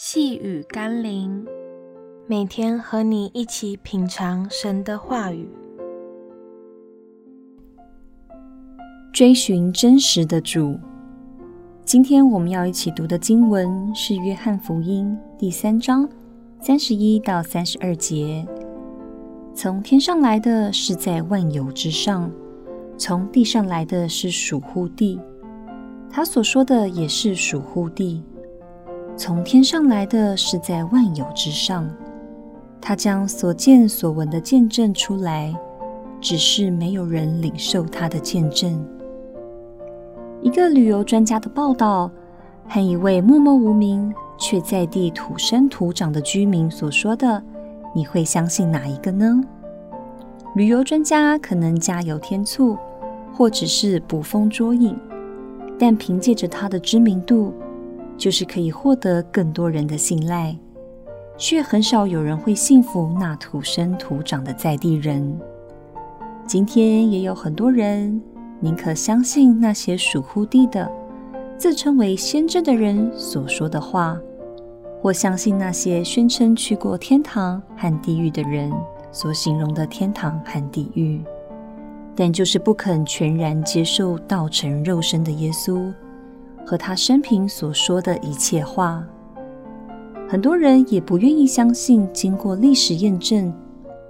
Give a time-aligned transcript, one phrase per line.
[0.00, 1.44] 细雨甘霖，
[2.28, 5.50] 每天和你一起品尝神的话语，
[9.12, 10.78] 追寻真实的主。
[11.84, 16.08] 今天我们要一起读的经文是《约翰福音》第三章
[16.60, 18.46] 三十一到三十二节。
[19.52, 22.30] 从天上来的是在万有之上，
[22.96, 25.18] 从地上来的是属乎地，
[26.08, 28.22] 他所说的也是属乎地。
[29.18, 31.90] 从天上来的是在万有之上，
[32.80, 35.52] 他将所见所闻的见证出来，
[36.20, 38.80] 只是没有人领受他的见证。
[40.40, 42.08] 一个旅游专家的报道
[42.68, 47.42] 和一位默默无名却在地土生土长的居民所说的，
[47.92, 49.42] 你会相信哪一个呢？
[50.54, 52.78] 旅游专家可能加油添醋，
[53.34, 54.96] 或者是捕风捉影，
[55.76, 57.52] 但凭借着他的知名度。
[58.18, 60.54] 就是可以获得更多人的信赖，
[61.38, 65.38] 却很少有人会信服那土生土长的在地人。
[66.44, 68.20] 今天也有很多人
[68.60, 70.90] 宁可相信那些属乎地的、
[71.56, 74.18] 自称为先知的人所说的话，
[75.00, 78.72] 或相信那些宣称去过天堂和地狱的人
[79.12, 81.22] 所形容的天堂和地狱，
[82.16, 85.92] 但就是不肯全然接受道成肉身的耶稣。
[86.68, 89.02] 和他生平所说的一切话，
[90.28, 93.50] 很多人也不愿意相信经过历史验证，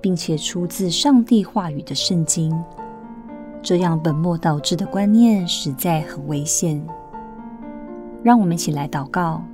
[0.00, 2.50] 并且出自上帝话语的圣经。
[3.60, 6.82] 这样本末倒置的观念实在很危险。
[8.22, 9.44] 让我们一起来祷告：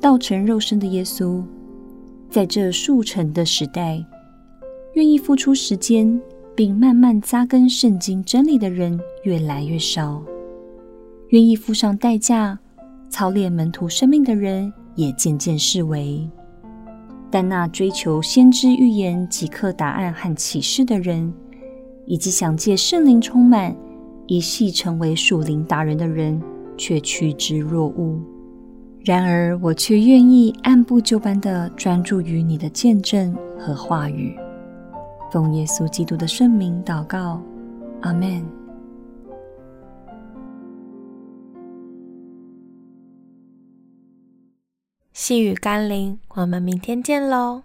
[0.00, 1.42] 道成肉身的耶稣，
[2.30, 4.02] 在这速成的时代，
[4.94, 6.18] 愿意付出时间
[6.54, 10.22] 并慢慢扎根圣经真理的人越来越少。
[11.34, 12.56] 愿意付上代价
[13.10, 16.30] 操练门徒生命的人也渐渐式微，
[17.28, 21.34] 但那追求先知预言、即刻答案和启示的人，
[22.06, 23.74] 以及想借圣灵充满、
[24.28, 26.40] 一夕成为属灵达人的人，
[26.78, 28.22] 却趋之若鹜。
[29.04, 34.36] 然而，我却愿意按部就班地专注于你的见证和话语。
[35.32, 37.42] 奉耶稣基督的圣名祷告，
[38.02, 38.63] 阿门。
[45.26, 47.62] 细雨甘霖，我们明天见喽。